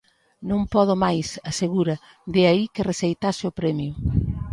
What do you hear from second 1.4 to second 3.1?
asegura, de aí que